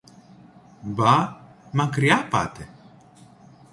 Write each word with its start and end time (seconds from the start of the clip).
Μπα; 0.81 1.39
Μακριά 1.71 2.27
πάτε. 2.29 2.67